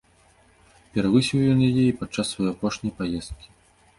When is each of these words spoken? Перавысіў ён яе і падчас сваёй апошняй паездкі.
Перавысіў 0.93 1.43
ён 1.51 1.59
яе 1.69 1.83
і 1.89 1.97
падчас 1.99 2.27
сваёй 2.33 2.49
апошняй 2.53 2.93
паездкі. 3.03 3.47